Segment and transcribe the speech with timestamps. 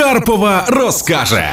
[0.00, 1.48] Карпова розкаже.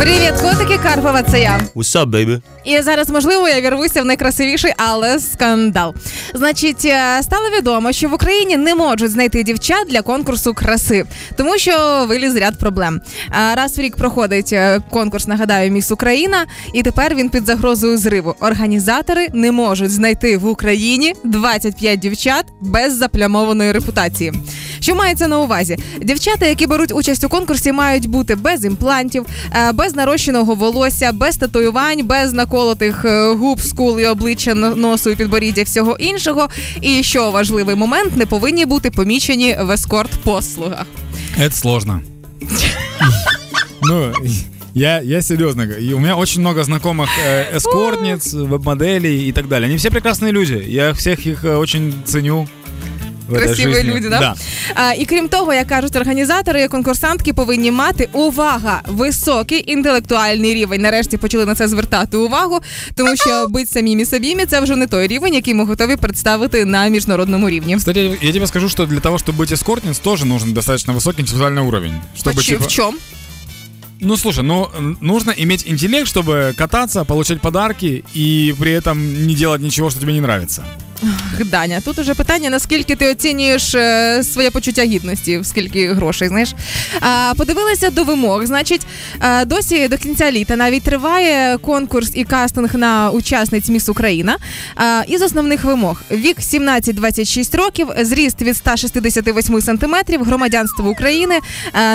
[0.00, 1.60] Привіт, котики Карпова, це я.
[1.74, 2.40] What's up, baby?
[2.64, 5.94] І зараз, можливо, я вірвуся в найкрасивіший, але скандал.
[6.34, 11.04] Значить, е, стало відомо, що в Україні не можуть знайти дівчат для конкурсу краси,
[11.36, 13.00] тому що виліз ряд проблем.
[13.54, 18.34] Раз в рік проходить е, конкурс, нагадаю, міс Україна, і тепер він під загрозою зриву.
[18.40, 24.32] Організатори не можуть знайти в Україні 25 дівчат без заплямованої репутації.
[24.85, 25.77] Що мається на увазі?
[26.01, 31.37] Дівчата, які беруть участь у конкурсі, мають бути без імплантів, е, без нарощеного волосся, без
[31.37, 36.47] татуювань, без наколотих е, губ, скул і обличчя, но- носу і підборіддя, всього іншого.
[36.81, 40.85] І що важливий момент, не повинні бути помічені в ескорт-послугах.
[41.39, 42.01] Это сложно.
[43.81, 44.13] Ну,
[44.73, 45.63] я, я серьезно.
[45.63, 45.81] говорю.
[45.81, 49.67] И у меня очень много знакомых э, эскортниц, веб-моделей и так далее.
[49.67, 50.63] Они все прекрасные люди.
[50.67, 52.47] Я всех их э, очень ценю.
[53.29, 53.93] В этой Красиві жизни.
[53.93, 54.19] люди, да?
[54.19, 54.35] Да.
[54.75, 60.81] А, і крім того, як кажуть організатори, конкурсантки повинні мати увага, високий інтелектуальний рівень.
[60.81, 62.59] Нарешті почали на це звертати увагу,
[62.95, 66.87] тому що бить самімі собімі це вже не той рівень, який ми готові представити на
[66.87, 67.75] міжнародному рівні.
[67.77, 71.67] Кстати, я тебе скажу, что для того, чтобы быть эскортниц, тоже нужен достаточно высокий интеллектуальный
[71.67, 71.93] уровень.
[72.17, 72.57] Чтобы, Почему?
[72.57, 72.97] типа- В чому?
[74.03, 79.35] Ну, слушай, ну, м, нужно иметь интеллект, чтобы кататься, получать подарки и при этом не
[79.35, 80.63] делать ничего, что тебе не нравится.
[81.44, 86.54] Даня, тут уже питання, наскільки ти оцінюєш е, своє почуття гідності, скільки грошей, знаєш.
[87.00, 88.46] А, подивилися до вимог.
[88.46, 88.86] Значить,
[89.46, 94.36] досі до кінця літа навіть триває конкурс і кастинг на учасниць Міс Україна.
[94.76, 101.38] А, із основних вимог: вік 17-26 років, зріст від 168 сантиметрів, громадянство України,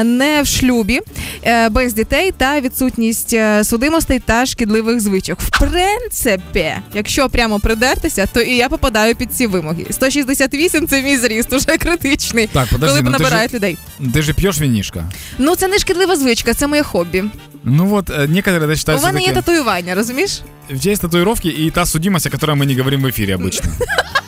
[0.03, 0.99] не в шлюбі,
[1.43, 5.39] е, без дітей та відсутність е, судимостей та шкідливих звичок.
[5.39, 9.86] В принципі, якщо прямо придертися, то і я попадаю під ці вимоги.
[9.91, 12.47] 168 – це мій зріст, уже критичний.
[12.47, 13.78] Так, подожди, коли ну ти набирають ж- людей.
[14.00, 15.05] Ты же пьешь винишко.
[15.39, 17.25] Ну це не шкідлива звичка, це моє хобі.
[17.64, 20.41] Ну вот, э, некоторые это У считают мене є всё-таки- татуювання, розумієш?
[20.70, 23.67] У тебя есть татуировки и та судимость, о которой мы не говорим в эфире обычно.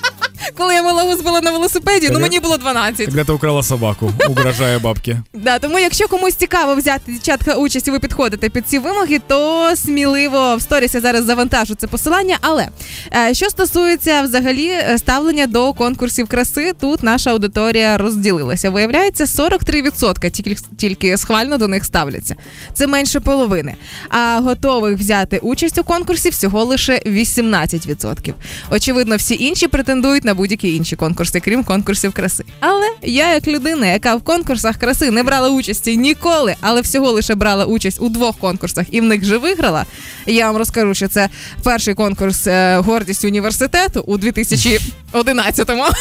[0.57, 3.05] Коли я малого збила на велосипеді, ну мені було 12.
[3.05, 5.21] Когда ты украла собаку, угрожая бабке.
[5.33, 9.71] Да, тому якщо комусь цікаво взяти дівчатка участь і ви підходите під ці вимоги, то
[9.75, 12.37] сміливо в сторісі зараз завантажу це посилання.
[12.41, 12.67] Але
[13.15, 18.69] е, що стосується взагалі е, ставлення до конкурсів краси, тут наша аудиторія розділилася.
[18.69, 22.35] Виявляється, 43% тільки, тільки схвально до них ставляться.
[22.73, 23.75] Це менше половини.
[24.09, 28.33] А готових взяти участь у конкурсі всього лише 18%.
[28.71, 32.43] Очевидно, всі інші претендують на будь-які інші конкурси, крім конкурсів краси.
[32.59, 37.35] Але я, як людина, яка в конкурсах краси не брала участі ніколи, але всього лише
[37.35, 39.85] брала участь у двох конкурсах і в них же виграла.
[40.25, 41.29] Я вам розкажу, що це
[41.63, 45.83] перший конкурс е, гордість університету у 2011-му.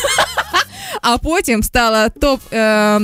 [1.02, 3.00] А потім стала топ е,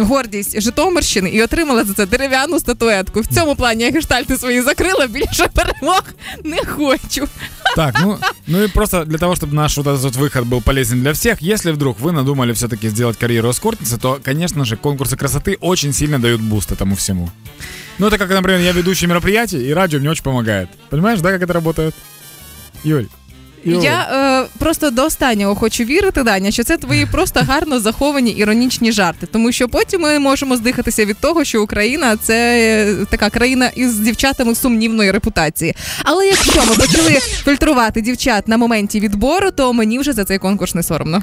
[0.00, 3.20] гордість Житомирщини і отримала за це дерев'яну статуетку.
[3.20, 6.02] В цьому плані я гештальти свої закрила, більше перемог
[6.44, 7.28] не хочу.
[7.74, 11.12] Так, ну, ну и просто для того, чтобы наш вот этот выход был полезен для
[11.12, 15.92] всех, если вдруг вы надумали все-таки сделать карьеру эскортницы, то, конечно же, конкурсы красоты очень
[15.92, 17.30] сильно дают буст этому всему.
[17.98, 20.68] Ну, это как, например, я ведущий мероприятий, и радио мне очень помогает.
[20.90, 21.94] Понимаешь, да, как это работает?
[22.84, 23.08] Юль.
[23.64, 23.82] Юль.
[23.82, 24.08] Я
[24.44, 29.26] е, просто до останнього хочу вірити, Даня, що це твої просто гарно заховані іронічні жарти.
[29.26, 32.58] Тому що потім ми можемо здихатися від того, що Україна це
[33.02, 35.74] е, така країна із дівчатами сумнівної репутації.
[36.04, 37.10] Але якщо ми почали
[37.44, 41.22] фільтрувати дівчат на моменті відбору, то мені вже за цей конкурс не соромно.